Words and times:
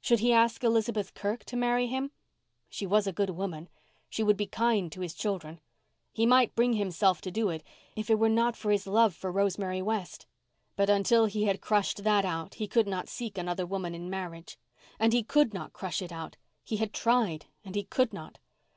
Should 0.00 0.18
he 0.18 0.32
ask 0.32 0.64
Elizabeth 0.64 1.14
Kirk 1.14 1.44
to 1.44 1.56
marry 1.56 1.86
him? 1.86 2.10
She 2.68 2.86
was 2.88 3.06
a 3.06 3.12
good 3.12 3.30
woman—she 3.30 4.20
would 4.20 4.36
be 4.36 4.48
kind 4.48 4.90
to 4.90 5.00
his 5.00 5.14
children. 5.14 5.60
He 6.12 6.26
might 6.26 6.56
bring 6.56 6.72
himself 6.72 7.20
to 7.20 7.30
do 7.30 7.50
it 7.50 7.62
if 7.94 8.10
it 8.10 8.18
were 8.18 8.28
not 8.28 8.56
for 8.56 8.72
his 8.72 8.88
love 8.88 9.14
for 9.14 9.30
Rosemary 9.30 9.80
West. 9.80 10.26
But 10.74 10.90
until 10.90 11.26
he 11.26 11.44
had 11.44 11.60
crushed 11.60 12.02
that 12.02 12.24
out 12.24 12.54
he 12.54 12.66
could 12.66 12.88
not 12.88 13.08
seek 13.08 13.38
another 13.38 13.64
woman 13.64 13.94
in 13.94 14.10
marriage. 14.10 14.58
And 14.98 15.12
he 15.12 15.22
could 15.22 15.54
not 15.54 15.72
crush 15.72 16.02
it 16.02 16.10
out—he 16.10 16.78
had 16.78 16.92
tried 16.92 17.46
and 17.64 17.76
he 17.76 17.84
could 17.84 18.12
not. 18.12 18.40